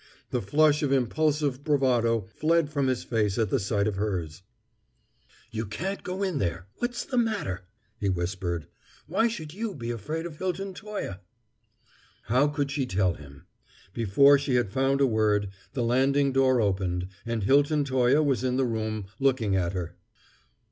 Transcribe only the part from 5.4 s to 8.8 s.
"You can't go in there. What's the matter?" he whispered.